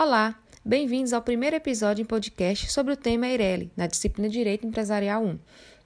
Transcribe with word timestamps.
Olá, 0.00 0.38
bem-vindos 0.64 1.12
ao 1.12 1.20
primeiro 1.20 1.56
episódio 1.56 2.02
em 2.02 2.06
podcast 2.06 2.70
sobre 2.70 2.92
o 2.92 2.96
tema 2.96 3.26
Eireli, 3.26 3.72
na 3.76 3.88
disciplina 3.88 4.28
Direito 4.28 4.64
Empresarial 4.64 5.24
1. 5.24 5.38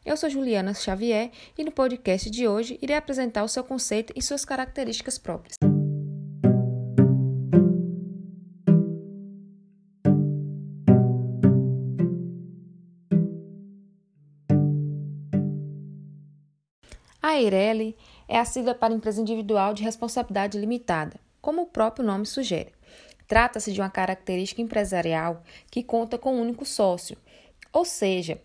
Eu 0.04 0.18
sou 0.18 0.28
Juliana 0.28 0.74
Xavier 0.74 1.30
e 1.56 1.64
no 1.64 1.72
podcast 1.72 2.28
de 2.28 2.46
hoje 2.46 2.78
irei 2.82 2.94
apresentar 2.94 3.42
o 3.42 3.48
seu 3.48 3.64
conceito 3.64 4.12
e 4.14 4.20
suas 4.20 4.44
características 4.44 5.16
próprias. 5.16 5.56
A 17.22 17.40
EIRELI 17.40 17.96
é 18.28 18.38
a 18.38 18.44
sigla 18.44 18.74
para 18.74 18.92
Empresa 18.92 19.22
Individual 19.22 19.72
de 19.72 19.82
Responsabilidade 19.82 20.58
Limitada, 20.58 21.18
como 21.40 21.62
o 21.62 21.66
próprio 21.66 22.04
nome 22.04 22.26
sugere. 22.26 22.72
Trata-se 23.32 23.72
de 23.72 23.80
uma 23.80 23.88
característica 23.88 24.60
empresarial 24.60 25.42
que 25.70 25.82
conta 25.82 26.18
com 26.18 26.34
um 26.34 26.42
único 26.42 26.66
sócio, 26.66 27.16
ou 27.72 27.82
seja, 27.82 28.38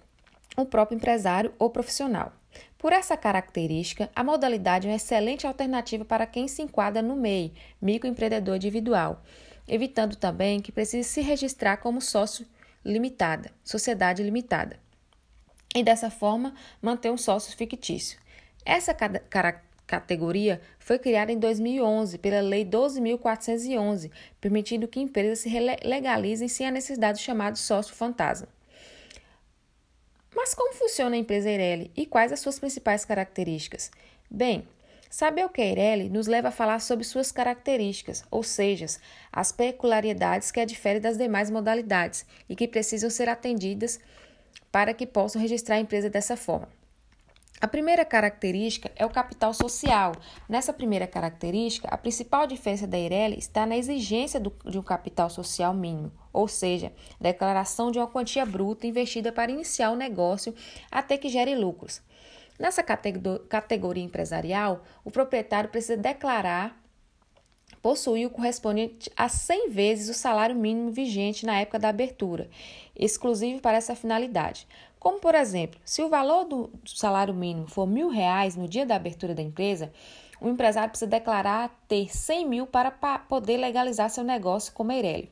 o 0.56 0.66
próprio 0.66 0.96
empresário 0.96 1.54
ou 1.60 1.70
profissional. 1.70 2.32
Por 2.78 2.94
essa 2.94 3.18
característica, 3.18 4.10
a 4.16 4.24
modalidade 4.24 4.88
é 4.88 4.90
uma 4.90 4.96
excelente 4.96 5.46
alternativa 5.46 6.06
para 6.06 6.26
quem 6.26 6.48
se 6.48 6.62
enquadra 6.62 7.02
no 7.02 7.18
MEI, 7.18 7.52
microempreendedor 7.82 8.56
individual, 8.56 9.22
evitando 9.68 10.16
também 10.16 10.62
que 10.62 10.72
precise 10.72 11.10
se 11.10 11.20
registrar 11.20 11.76
como 11.76 12.00
sócio 12.00 12.48
limitada, 12.86 13.52
sociedade 13.66 14.24
limitada. 14.24 14.80
E 15.76 15.84
dessa 15.84 16.10
forma, 16.10 16.56
manter 16.82 17.12
um 17.12 17.18
sócio 17.18 17.58
fictício. 17.58 18.18
Essa 18.64 18.94
característica 18.94 19.67
categoria 19.88 20.62
foi 20.78 21.00
criada 21.00 21.32
em 21.32 21.40
2011 21.40 22.18
pela 22.18 22.42
Lei 22.42 22.66
12.411, 22.66 24.12
permitindo 24.40 24.88
que 24.88 25.00
empresas 25.00 25.40
se 25.40 25.50
legalizem 25.84 26.50
sem 26.50 26.68
a 26.68 26.72
necessidade 26.72 27.20
do 27.20 27.24
chamado 27.24 27.58
sócio 27.58 27.96
fantasma. 27.96 28.48
Mas 30.36 30.54
como 30.54 30.74
funciona 30.74 31.16
a 31.16 31.20
empresa 31.20 31.50
Eireli 31.50 31.90
e 31.96 32.06
quais 32.06 32.32
as 32.32 32.42
suas 32.42 32.60
principais 32.60 33.06
características? 33.06 33.90
Bem, 34.30 34.68
saber 35.10 35.46
o 35.46 35.50
que 35.50 35.62
é 35.62 35.70
Eireli 35.70 36.10
nos 36.10 36.28
leva 36.28 36.50
a 36.50 36.52
falar 36.52 36.80
sobre 36.80 37.06
suas 37.06 37.32
características, 37.32 38.24
ou 38.30 38.44
seja, 38.44 38.86
as 39.32 39.52
peculiaridades 39.52 40.52
que 40.52 40.60
a 40.60 40.66
diferem 40.66 41.02
das 41.02 41.18
demais 41.18 41.50
modalidades 41.50 42.26
e 42.48 42.56
que 42.56 42.68
precisam 42.68 43.10
ser 43.10 43.30
atendidas 43.30 44.00
para 44.72 44.94
que 44.94 45.08
possam 45.08 45.42
registrar 45.42 45.78
a 45.78 45.80
empresa 45.80 46.10
dessa 46.10 46.36
forma. 46.36 46.77
A 47.60 47.68
primeira 47.68 48.06
característica 48.06 48.92
é 48.96 49.04
o 49.04 49.10
capital 49.10 49.52
social. 49.52 50.12
Nessa 50.48 50.72
primeira 50.72 51.08
característica, 51.08 51.88
a 51.88 51.98
principal 51.98 52.46
diferença 52.46 52.86
da 52.86 53.00
Eireli 53.00 53.40
está 53.40 53.66
na 53.66 53.76
exigência 53.76 54.40
do, 54.40 54.54
de 54.64 54.78
um 54.78 54.84
capital 54.84 55.28
social 55.28 55.74
mínimo, 55.74 56.12
ou 56.32 56.48
seja, 56.48 56.94
declaração 57.20 57.90
de 57.90 57.98
uma 57.98 58.08
quantia 58.08 58.46
bruta 58.46 58.86
investida 58.86 59.32
para 59.32 59.52
iniciar 59.52 59.90
o 59.90 59.96
negócio 59.96 60.54
até 60.92 61.18
que 61.18 61.30
gere 61.30 61.56
lucros. 61.56 62.00
Nessa 62.60 62.84
categoria 62.84 64.04
empresarial, 64.04 64.84
o 65.04 65.10
proprietário 65.10 65.72
precisa 65.72 65.98
declarar 65.98 66.80
possuir 67.82 68.28
o 68.28 68.30
correspondente 68.30 69.10
a 69.16 69.30
100 69.30 69.70
vezes 69.70 70.10
o 70.10 70.20
salário 70.20 70.56
mínimo 70.56 70.92
vigente 70.92 71.46
na 71.46 71.60
época 71.60 71.80
da 71.80 71.90
abertura, 71.90 72.50
exclusivo 72.96 73.62
para 73.62 73.78
essa 73.78 73.96
finalidade. 73.96 74.68
Como, 75.00 75.20
por 75.20 75.36
exemplo, 75.36 75.80
se 75.86 76.02
o 76.02 76.10
valor 76.10 76.46
do 76.46 76.72
salário 76.86 77.34
mínimo 77.34 77.68
for 77.68 77.86
mil 77.86 78.10
reais 78.10 78.56
no 78.56 78.68
dia 78.68 78.86
da 78.86 78.96
abertura 78.96 79.36
da 79.36 79.42
empresa, 79.42 79.92
o 80.40 80.50
empresário 80.50 80.90
precisa 80.90 81.10
declarar 81.10 81.70
ter 81.88 82.16
100 82.16 82.48
mil 82.48 82.68
para 82.68 82.92
poder 82.92 83.58
legalizar 83.58 84.10
seu 84.10 84.24
negócio 84.24 84.74
com 84.74 84.84
Meirelli. 84.84 85.32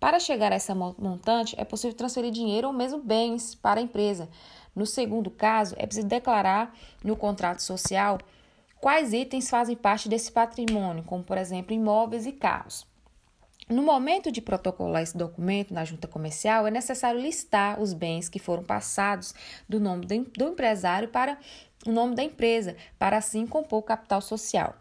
Para 0.00 0.20
chegar 0.20 0.52
a 0.52 0.54
essa 0.54 0.74
montante, 0.74 1.56
é 1.58 1.64
possível 1.64 1.96
transferir 1.96 2.30
dinheiro 2.30 2.68
ou 2.68 2.72
mesmo 2.72 3.00
bens 3.02 3.54
para 3.54 3.80
a 3.80 3.82
empresa. 3.82 4.28
No 4.74 4.86
segundo 4.86 5.28
caso, 5.30 5.74
é 5.76 5.84
preciso 5.86 6.06
declarar 6.06 6.72
no 7.02 7.16
contrato 7.16 7.62
social 7.62 8.18
quais 8.80 9.12
itens 9.12 9.50
fazem 9.50 9.74
parte 9.74 10.08
desse 10.08 10.30
patrimônio, 10.30 11.02
como, 11.02 11.24
por 11.24 11.36
exemplo, 11.36 11.74
imóveis 11.74 12.26
e 12.26 12.32
carros. 12.32 12.86
No 13.68 13.82
momento 13.82 14.32
de 14.32 14.40
protocolar 14.40 15.02
esse 15.02 15.16
documento 15.16 15.74
na 15.74 15.84
junta 15.84 16.08
comercial, 16.08 16.66
é 16.66 16.70
necessário 16.70 17.20
listar 17.20 17.78
os 17.78 17.92
bens 17.92 18.26
que 18.26 18.38
foram 18.38 18.62
passados 18.62 19.34
do 19.68 19.78
nome 19.78 20.06
do 20.06 20.44
empresário 20.44 21.08
para 21.08 21.38
o 21.86 21.92
nome 21.92 22.14
da 22.14 22.22
empresa, 22.22 22.76
para 22.98 23.18
assim 23.18 23.46
compor 23.46 23.80
o 23.80 23.82
capital 23.82 24.22
social. 24.22 24.74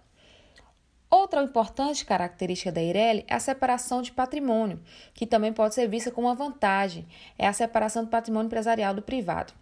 Outra 1.10 1.44
importante 1.44 2.06
característica 2.06 2.72
da 2.72 2.82
Eireli 2.82 3.26
é 3.28 3.36
a 3.36 3.40
separação 3.40 4.02
de 4.02 4.12
patrimônio, 4.12 4.80
que 5.14 5.26
também 5.26 5.52
pode 5.52 5.76
ser 5.76 5.88
vista 5.88 6.12
como 6.12 6.28
uma 6.28 6.36
vantagem, 6.36 7.06
é 7.38 7.46
a 7.46 7.54
separação 7.54 8.06
do 8.06 8.10
patrimônio 8.10 8.48
empresarial 8.48 8.94
do 8.94 9.02
privado. 9.02 9.54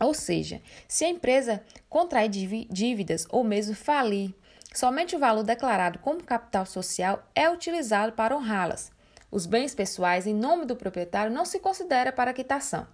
Ou 0.00 0.14
seja, 0.14 0.62
se 0.88 1.04
a 1.04 1.08
empresa 1.08 1.62
contrair 1.88 2.30
dívidas 2.70 3.26
ou 3.30 3.44
mesmo 3.44 3.74
falir 3.74 4.34
Somente 4.72 5.16
o 5.16 5.18
valor 5.18 5.42
declarado 5.42 5.98
como 5.98 6.22
capital 6.22 6.64
social 6.64 7.28
é 7.34 7.50
utilizado 7.50 8.12
para 8.12 8.36
honrá-las. 8.36 8.92
Os 9.30 9.46
bens 9.46 9.74
pessoais 9.74 10.26
em 10.26 10.34
nome 10.34 10.64
do 10.64 10.76
proprietário 10.76 11.32
não 11.32 11.44
se 11.44 11.58
considera 11.58 12.12
para 12.12 12.32
quitação. 12.32 12.86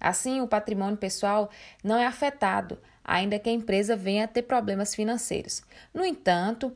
Assim, 0.00 0.40
o 0.40 0.48
patrimônio 0.48 0.96
pessoal 0.96 1.50
não 1.82 1.96
é 1.96 2.06
afetado, 2.06 2.78
ainda 3.04 3.38
que 3.38 3.48
a 3.48 3.52
empresa 3.52 3.96
venha 3.96 4.24
a 4.24 4.28
ter 4.28 4.42
problemas 4.42 4.94
financeiros. 4.94 5.62
No 5.92 6.04
entanto, 6.04 6.74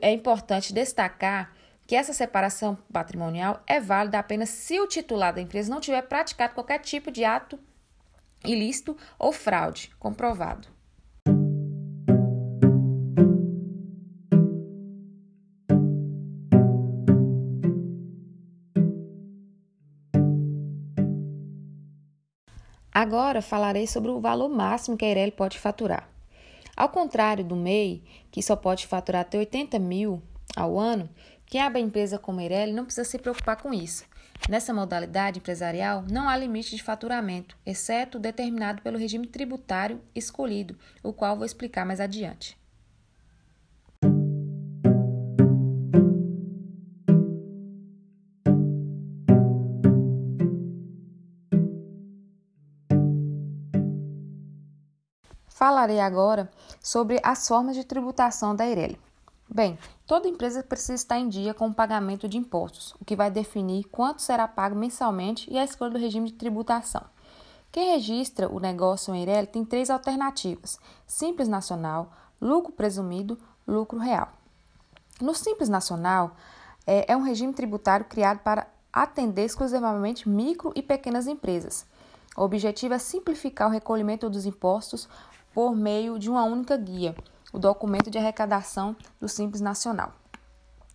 é 0.00 0.10
importante 0.10 0.72
destacar 0.72 1.52
que 1.86 1.96
essa 1.96 2.12
separação 2.12 2.78
patrimonial 2.92 3.62
é 3.66 3.80
válida 3.80 4.18
apenas 4.18 4.48
se 4.48 4.80
o 4.80 4.86
titular 4.86 5.34
da 5.34 5.40
empresa 5.40 5.70
não 5.70 5.80
tiver 5.80 6.02
praticado 6.02 6.54
qualquer 6.54 6.78
tipo 6.78 7.10
de 7.10 7.24
ato 7.24 7.58
ilícito 8.44 8.96
ou 9.18 9.32
fraude 9.32 9.90
comprovado. 9.98 10.71
Agora 22.94 23.40
falarei 23.40 23.86
sobre 23.86 24.10
o 24.10 24.20
valor 24.20 24.50
máximo 24.50 24.98
que 24.98 25.04
a 25.06 25.08
Eireli 25.08 25.32
pode 25.32 25.58
faturar. 25.58 26.10
Ao 26.76 26.90
contrário 26.90 27.42
do 27.42 27.56
MEI, 27.56 28.04
que 28.30 28.42
só 28.42 28.54
pode 28.54 28.86
faturar 28.86 29.22
até 29.22 29.38
80 29.38 29.78
mil 29.78 30.22
ao 30.54 30.78
ano, 30.78 31.08
quem 31.46 31.60
abre 31.60 31.80
a 31.80 31.84
empresa 31.84 32.18
como 32.18 32.40
a 32.40 32.42
Eireli 32.42 32.72
não 32.72 32.84
precisa 32.84 33.08
se 33.08 33.18
preocupar 33.18 33.56
com 33.56 33.72
isso. 33.72 34.04
Nessa 34.46 34.74
modalidade 34.74 35.38
empresarial, 35.38 36.04
não 36.10 36.28
há 36.28 36.36
limite 36.36 36.76
de 36.76 36.82
faturamento, 36.82 37.56
exceto 37.64 38.18
determinado 38.18 38.82
pelo 38.82 38.98
regime 38.98 39.26
tributário 39.26 40.00
escolhido, 40.14 40.76
o 41.02 41.14
qual 41.14 41.34
vou 41.34 41.46
explicar 41.46 41.86
mais 41.86 42.00
adiante. 42.00 42.58
Falarei 55.62 56.00
agora 56.00 56.50
sobre 56.80 57.20
as 57.22 57.46
formas 57.46 57.76
de 57.76 57.84
tributação 57.84 58.52
da 58.52 58.66
Eireli. 58.66 58.98
Bem, 59.48 59.78
toda 60.08 60.26
empresa 60.26 60.60
precisa 60.60 60.94
estar 60.94 61.20
em 61.20 61.28
dia 61.28 61.54
com 61.54 61.68
o 61.68 61.72
pagamento 61.72 62.28
de 62.28 62.36
impostos, 62.36 62.96
o 63.00 63.04
que 63.04 63.14
vai 63.14 63.30
definir 63.30 63.84
quanto 63.84 64.22
será 64.22 64.48
pago 64.48 64.74
mensalmente 64.74 65.48
e 65.48 65.56
a 65.56 65.62
escolha 65.62 65.92
do 65.92 66.00
regime 66.00 66.32
de 66.32 66.36
tributação. 66.36 67.04
Quem 67.70 67.92
registra 67.92 68.48
o 68.48 68.58
negócio 68.58 69.14
em 69.14 69.20
Eireli 69.20 69.46
tem 69.46 69.64
três 69.64 69.88
alternativas: 69.88 70.80
Simples 71.06 71.46
Nacional, 71.46 72.10
Lucro 72.40 72.72
Presumido, 72.72 73.38
Lucro 73.64 74.00
Real. 74.00 74.32
No 75.20 75.32
Simples 75.32 75.68
Nacional, 75.68 76.32
é, 76.84 77.12
é 77.12 77.16
um 77.16 77.22
regime 77.22 77.52
tributário 77.52 78.06
criado 78.06 78.40
para 78.40 78.66
atender 78.92 79.44
exclusivamente 79.44 80.28
micro 80.28 80.72
e 80.74 80.82
pequenas 80.82 81.28
empresas. 81.28 81.86
O 82.36 82.42
objetivo 82.42 82.94
é 82.94 82.98
simplificar 82.98 83.68
o 83.68 83.70
recolhimento 83.70 84.28
dos 84.28 84.46
impostos 84.46 85.06
por 85.54 85.74
meio 85.74 86.18
de 86.18 86.30
uma 86.30 86.44
única 86.44 86.76
guia, 86.76 87.14
o 87.52 87.58
documento 87.58 88.10
de 88.10 88.18
arrecadação 88.18 88.96
do 89.20 89.28
Simples 89.28 89.60
Nacional. 89.60 90.12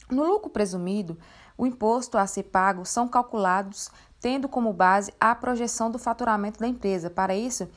No 0.09 0.23
lucro 0.23 0.49
presumido, 0.49 1.17
o 1.57 1.65
imposto 1.65 2.17
a 2.17 2.25
ser 2.25 2.43
pago 2.43 2.85
são 2.85 3.07
calculados 3.07 3.89
tendo 4.19 4.47
como 4.47 4.73
base 4.73 5.13
a 5.19 5.35
projeção 5.35 5.91
do 5.91 5.99
faturamento 5.99 6.59
da 6.59 6.67
empresa. 6.67 7.09
Para 7.09 7.35
isso, 7.35 7.69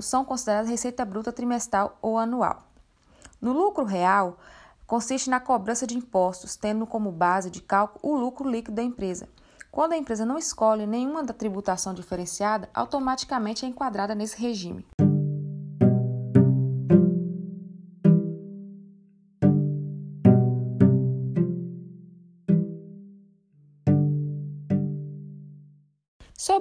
são 0.00 0.24
consideradas 0.24 0.70
receita 0.70 1.04
bruta 1.04 1.32
trimestral 1.32 1.96
ou 2.02 2.18
anual. 2.18 2.64
No 3.40 3.52
lucro 3.52 3.84
real, 3.84 4.38
consiste 4.86 5.30
na 5.30 5.40
cobrança 5.40 5.86
de 5.86 5.96
impostos, 5.96 6.56
tendo 6.56 6.86
como 6.86 7.10
base 7.12 7.50
de 7.50 7.60
cálculo 7.60 8.14
o 8.14 8.18
lucro 8.18 8.48
líquido 8.48 8.76
da 8.76 8.82
empresa. 8.82 9.28
Quando 9.70 9.92
a 9.92 9.96
empresa 9.96 10.24
não 10.24 10.38
escolhe 10.38 10.86
nenhuma 10.86 11.22
da 11.22 11.34
tributação 11.34 11.92
diferenciada, 11.92 12.68
automaticamente 12.74 13.64
é 13.64 13.68
enquadrada 13.68 14.14
nesse 14.14 14.40
regime. 14.40 14.86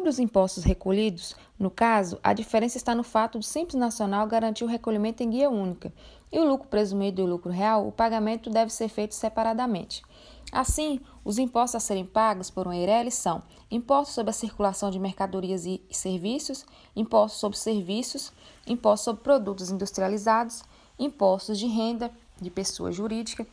Sobre 0.06 0.14
os 0.14 0.20
impostos 0.20 0.64
recolhidos, 0.64 1.36
no 1.58 1.72
caso, 1.72 2.20
a 2.22 2.32
diferença 2.32 2.78
está 2.78 2.94
no 2.94 3.02
fato 3.02 3.40
do 3.40 3.44
Simples 3.44 3.74
Nacional 3.74 4.28
garantir 4.28 4.64
o 4.64 4.68
recolhimento 4.68 5.24
em 5.24 5.32
guia 5.32 5.50
única 5.50 5.92
e 6.32 6.38
o 6.38 6.46
lucro 6.46 6.68
presumido 6.68 7.22
e 7.22 7.24
o 7.24 7.28
lucro 7.28 7.52
real, 7.52 7.88
o 7.88 7.92
pagamento 7.92 8.48
deve 8.52 8.72
ser 8.72 8.88
feito 8.88 9.16
separadamente. 9.16 10.04
Assim, 10.52 11.02
os 11.24 11.40
impostos 11.40 11.74
a 11.74 11.80
serem 11.80 12.06
pagos 12.06 12.52
por 12.52 12.68
uma 12.68 12.76
EIRELI 12.76 13.10
são 13.10 13.42
impostos 13.72 14.14
sobre 14.14 14.30
a 14.30 14.34
circulação 14.34 14.92
de 14.92 15.00
mercadorias 15.00 15.66
e 15.66 15.82
serviços, 15.90 16.68
impostos 16.96 17.40
sobre 17.40 17.58
serviços, 17.58 18.32
impostos 18.68 19.06
sobre 19.06 19.24
produtos 19.24 19.72
industrializados, 19.72 20.62
impostos 21.00 21.58
de 21.58 21.66
renda 21.66 22.12
de 22.40 22.52
pessoa 22.52 22.92
jurídica, 22.92 23.48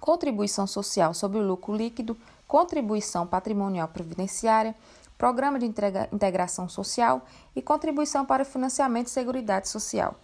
contribuição 0.00 0.66
social 0.66 1.12
sobre 1.12 1.36
o 1.36 1.46
lucro 1.46 1.76
líquido, 1.76 2.16
contribuição 2.48 3.26
patrimonial 3.26 3.88
previdenciária, 3.88 4.74
programa 5.16 5.58
de 5.58 5.66
integração 5.66 6.68
social 6.68 7.24
e 7.54 7.62
contribuição 7.62 8.26
para 8.26 8.42
o 8.42 8.46
financiamento 8.46 9.06
e 9.06 9.10
seguridade 9.10 9.68
social. 9.68 10.16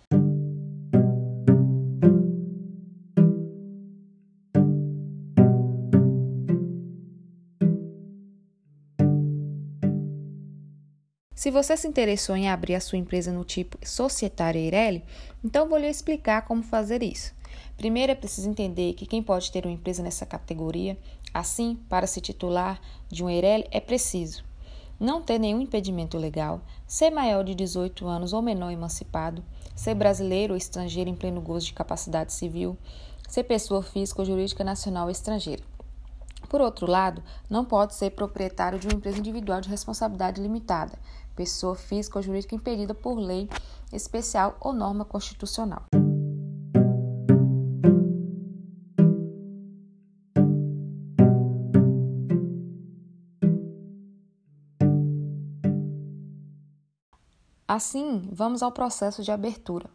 Se 11.40 11.50
você 11.50 11.75
se 11.75 11.88
interessou 11.88 12.37
em 12.37 12.50
abrir 12.50 12.75
a 12.75 12.81
sua 12.81 12.98
empresa 12.98 13.32
no 13.32 13.44
tipo 13.44 13.78
Societária 13.82 14.58
Eireli, 14.58 15.02
então 15.42 15.66
vou 15.66 15.78
lhe 15.78 15.88
explicar 15.88 16.42
como 16.42 16.62
fazer 16.62 17.02
isso. 17.02 17.34
Primeiro 17.78 18.12
é 18.12 18.14
preciso 18.14 18.50
entender 18.50 18.92
que 18.92 19.06
quem 19.06 19.22
pode 19.22 19.50
ter 19.50 19.64
uma 19.64 19.72
empresa 19.72 20.02
nessa 20.02 20.26
categoria, 20.26 20.98
assim, 21.32 21.78
para 21.88 22.06
se 22.06 22.20
titular 22.20 22.78
de 23.08 23.25
um 23.25 23.31
Eireli, 23.31 23.66
é 23.70 23.81
preciso 23.81 24.44
não 25.00 25.23
ter 25.23 25.38
nenhum 25.38 25.62
impedimento 25.62 26.19
legal, 26.19 26.61
ser 26.87 27.11
maior 27.11 27.43
de 27.43 27.55
18 27.55 28.06
anos 28.06 28.35
ou 28.35 28.43
menor 28.43 28.70
emancipado, 28.70 29.43
ser 29.75 29.94
brasileiro 29.94 30.52
ou 30.52 30.58
estrangeiro 30.58 31.08
em 31.08 31.14
pleno 31.17 31.41
gozo 31.41 31.67
de 31.67 31.73
capacidade 31.73 32.35
civil, 32.35 32.76
ser 33.26 33.44
pessoa 33.44 33.82
física 33.82 34.20
ou 34.20 34.26
jurídica 34.26 34.62
nacional 34.62 35.06
ou 35.06 35.11
estrangeira. 35.11 35.62
Por 36.50 36.61
outro 36.61 36.87
lado, 36.87 37.23
não 37.49 37.64
pode 37.64 37.94
ser 37.94 38.11
proprietário 38.11 38.79
de 38.79 38.87
uma 38.87 38.94
empresa 38.94 39.19
individual 39.19 39.61
de 39.61 39.69
responsabilidade 39.70 40.43
limitada, 40.43 40.99
pessoa 41.35 41.75
física 41.75 42.19
ou 42.19 42.23
jurídica 42.23 42.55
impedida 42.55 42.93
por 42.93 43.14
lei 43.19 43.49
especial 43.93 44.56
ou 44.61 44.73
norma 44.73 45.05
constitucional. 45.05 45.85
Assim, 57.72 58.28
vamos 58.32 58.64
ao 58.64 58.72
processo 58.72 59.22
de 59.22 59.31
abertura. 59.31 59.88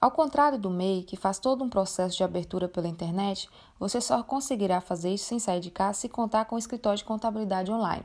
Ao 0.00 0.08
contrário 0.08 0.56
do 0.56 0.70
MEI, 0.70 1.02
que 1.02 1.16
faz 1.16 1.36
todo 1.36 1.64
um 1.64 1.68
processo 1.68 2.16
de 2.16 2.22
abertura 2.22 2.68
pela 2.68 2.86
internet, 2.86 3.50
você 3.76 4.00
só 4.00 4.22
conseguirá 4.22 4.80
fazer 4.80 5.12
isso 5.12 5.24
sem 5.24 5.40
sair 5.40 5.58
de 5.58 5.68
casa 5.68 5.98
se 5.98 6.08
contar 6.08 6.44
com 6.44 6.54
o 6.54 6.58
escritório 6.60 6.98
de 6.98 7.04
contabilidade 7.04 7.72
online. 7.72 8.04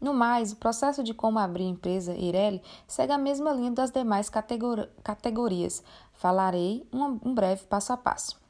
No 0.00 0.14
mais, 0.14 0.50
o 0.50 0.56
processo 0.56 1.02
de 1.02 1.12
como 1.12 1.38
abrir 1.38 1.64
empresa 1.64 2.14
Ireli 2.14 2.62
segue 2.86 3.12
a 3.12 3.18
mesma 3.18 3.52
linha 3.52 3.70
das 3.70 3.90
demais 3.90 4.30
categorias. 4.30 5.82
Falarei 6.14 6.88
um, 6.90 7.34
breve 7.34 7.66
passo 7.66 7.92
a 7.92 7.98
passo. 7.98 8.40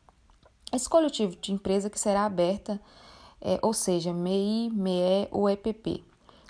Escolha 0.72 1.08
o 1.08 1.10
tipo 1.10 1.34
de 1.34 1.52
empresa 1.52 1.90
que 1.90 1.98
será 1.98 2.24
aberta, 2.24 2.80
é, 3.40 3.58
ou 3.60 3.74
seja, 3.74 4.12
MEI, 4.12 4.70
MEE 4.72 5.26
ou 5.32 5.50
EPP. 5.50 6.04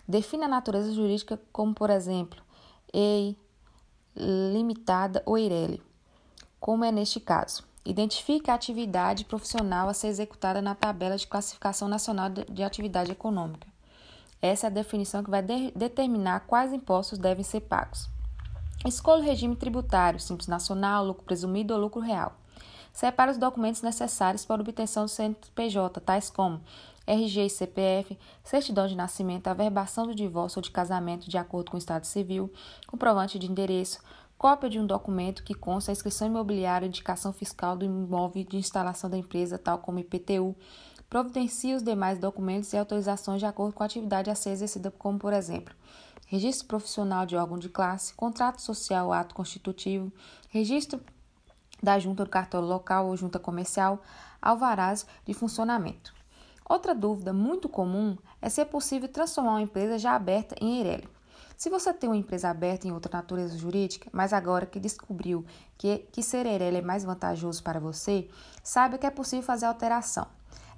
Defina 0.07 0.45
a 0.45 0.51
natureza 0.51 0.93
jurídica 0.93 1.41
como, 1.51 1.73
por 1.73 1.89
exemplo, 1.89 2.47
EI, 2.93 3.37
limitada 4.17 5.23
ou 5.27 5.39
Ireli 5.39 5.83
como 6.61 6.85
é 6.85 6.93
neste 6.93 7.21
caso. 7.21 7.65
Identifique 7.85 8.51
a 8.51 8.55
atividade 8.55 9.25
profissional 9.25 9.89
a 9.89 9.95
ser 9.95 10.09
executada 10.09 10.61
na 10.61 10.75
tabela 10.75 11.17
de 11.17 11.27
classificação 11.27 11.89
nacional 11.89 12.29
de 12.29 12.63
atividade 12.63 13.13
econômica. 13.13 13.67
Essa 14.43 14.67
é 14.67 14.69
a 14.69 14.73
definição 14.73 15.25
que 15.25 15.31
vai 15.31 15.43
de 15.43 15.71
determinar 15.73 16.41
quais 16.41 16.73
impostos 16.73 17.19
devem 17.19 17.43
ser 17.43 17.61
pagos. 17.61 18.09
Escolha 18.87 19.23
o 19.23 19.25
regime 19.25 19.57
tributário, 19.57 20.21
simples 20.21 20.47
nacional, 20.47 21.05
lucro 21.05 21.25
presumido 21.25 21.75
ou 21.75 21.81
lucro 21.81 22.01
real. 22.01 22.37
Separe 22.93 23.31
os 23.31 23.39
documentos 23.39 23.83
necessários 23.83 24.45
para 24.45 24.61
obtenção 24.61 25.05
do 25.05 25.09
CNPJ, 25.09 26.01
tais 26.01 26.31
como 26.31 26.61
RG 27.09 27.47
e 27.47 27.51
CPF, 27.51 28.19
certidão 28.45 28.87
de 28.87 28.95
nascimento, 28.95 29.49
averbação 29.49 30.07
do 30.07 30.15
divórcio 30.15 30.59
ou 30.59 30.63
de 30.63 30.71
casamento 30.71 31.31
de 31.31 31.39
acordo 31.39 31.71
com 31.71 31.77
o 31.77 31.79
Estado 31.79 32.05
Civil, 32.05 32.53
comprovante 32.87 33.39
de 33.39 33.51
endereço, 33.51 33.99
cópia 34.37 34.69
de 34.69 34.79
um 34.79 34.87
documento 34.87 35.43
que 35.43 35.55
consta 35.55 35.91
a 35.91 35.95
inscrição 35.95 36.29
imobiliária 36.29 36.87
indicação 36.87 37.33
fiscal 37.33 37.75
do 37.75 37.87
imóvel 37.87 38.45
de 38.45 38.59
instalação 38.59 39.09
da 39.09 39.17
empresa, 39.17 39.57
tal 39.57 39.79
como 39.79 39.99
IPTU, 39.99 40.55
providencia 41.09 41.77
os 41.77 41.83
demais 41.83 42.19
documentos 42.19 42.75
e 42.75 42.77
autorizações 42.77 43.41
de 43.41 43.47
acordo 43.47 43.73
com 43.73 43.83
a 43.83 43.87
atividade 43.87 44.29
a 44.29 44.35
ser 44.35 44.51
exercida, 44.51 44.91
como, 44.91 45.19
por 45.19 45.33
exemplo, 45.33 45.75
registro 46.27 46.69
profissional 46.69 47.25
de 47.25 47.37
órgão 47.37 47.59
de 47.59 47.71
classe, 47.71 48.13
contrato 48.13 48.61
social, 48.61 49.15
ato 49.15 49.35
constitutivo, 49.35 50.13
registro 50.51 51.01
da 51.83 51.99
junta 51.99 52.23
do 52.23 52.31
cartório 52.31 52.69
local 52.69 53.07
ou 53.07 53.17
junta 53.17 53.39
comercial, 53.39 54.03
alvarás 54.43 55.07
de 55.25 55.33
funcionamento. 55.33 56.18
Outra 56.69 56.95
dúvida 56.95 57.33
muito 57.33 57.69
comum 57.69 58.17
é 58.43 58.49
se 58.51 58.61
é 58.61 58.65
possível 58.65 59.09
transformar 59.09 59.53
uma 59.53 59.63
empresa 59.63 59.99
já 59.99 60.15
aberta 60.15 60.55
em 60.61 60.77
EIRELI. 60.79 61.09
Se 61.57 61.71
você 61.71 61.93
tem 61.93 62.09
uma 62.09 62.17
empresa 62.17 62.51
aberta 62.51 62.87
em 62.87 62.93
outra 62.93 63.17
natureza 63.17 63.57
jurídica, 63.57 64.09
mas 64.13 64.33
agora 64.33 64.67
que 64.67 64.79
descobriu 64.79 65.45
que, 65.77 66.07
que 66.13 66.23
ser 66.23 66.47
EREL 66.47 66.77
é 66.77 66.83
mais 66.83 67.05
vantajoso 67.05 67.63
para 67.63 67.81
você, 67.81 68.29
saiba 68.63 68.99
que 68.99 69.07
é 69.07 69.11
possível 69.11 69.45
fazer 69.45 69.67
alteração. 69.67 70.27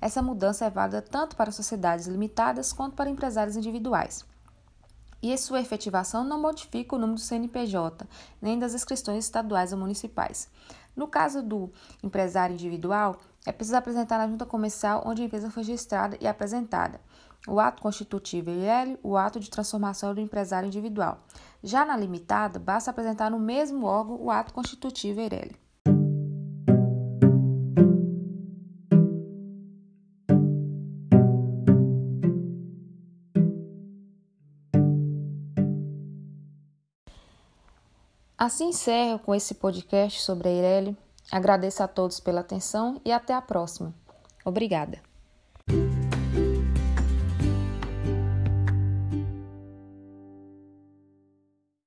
Essa 0.01 0.23
mudança 0.23 0.65
é 0.65 0.71
válida 0.71 1.03
tanto 1.03 1.37
para 1.37 1.53
sociedades 1.53 2.07
limitadas 2.07 2.73
quanto 2.73 2.95
para 2.95 3.11
empresários 3.11 3.57
individuais. 3.57 4.25
E 5.23 5.37
sua 5.37 5.61
efetivação 5.61 6.25
não 6.25 6.41
modifica 6.41 6.97
o 6.97 6.99
número 6.99 7.19
do 7.19 7.21
CNPJ, 7.21 8.07
nem 8.41 8.59
das 8.59 8.73
inscrições 8.73 9.25
estaduais 9.25 9.73
ou 9.73 9.79
municipais. 9.79 10.49
No 10.97 11.07
caso 11.09 11.43
do 11.43 11.73
empresário 12.03 12.55
individual, 12.55 13.19
é 13.47 13.53
preciso 13.53 13.77
apresentar 13.77 14.19
na 14.19 14.29
junta 14.29 14.45
comercial 14.45 15.03
onde 15.07 15.23
a 15.23 15.25
empresa 15.25 15.51
foi 15.51 15.63
registrada 15.63 16.17
e 16.21 16.27
apresentada 16.27 17.01
o 17.49 17.59
ato 17.59 17.83
constitutivo 17.83 18.51
IL, 18.51 18.99
o 19.03 19.17
ato 19.17 19.41
de 19.41 19.51
transformação 19.51 20.15
do 20.15 20.21
empresário 20.21 20.67
individual. 20.67 21.25
Já 21.63 21.85
na 21.85 21.97
limitada, 21.97 22.59
basta 22.59 22.91
apresentar 22.91 23.31
no 23.31 23.39
mesmo 23.39 23.87
órgão 23.87 24.21
o 24.21 24.31
ato 24.31 24.53
constitutivo 24.53 25.21
IRELI. 25.21 25.57
Assim 38.41 38.71
encerro 38.71 39.19
com 39.19 39.35
esse 39.35 39.53
podcast 39.53 40.23
sobre 40.23 40.49
a 40.49 40.51
Ireli. 40.51 40.97
Agradeço 41.31 41.83
a 41.83 41.87
todos 41.87 42.21
pela 42.21 42.41
atenção 42.41 42.99
e 43.05 43.13
até 43.13 43.35
a 43.35 43.43
próxima. 43.43 43.93
Obrigada. 44.47 45.10